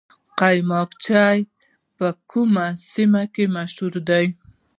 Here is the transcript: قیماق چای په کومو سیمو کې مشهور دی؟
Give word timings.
قیماق 0.39 0.89
چای 1.03 1.39
په 1.97 2.07
کومو 2.31 2.65
سیمو 2.91 3.23
کې 3.33 3.43
مشهور 3.55 3.93
دی؟ 4.07 4.25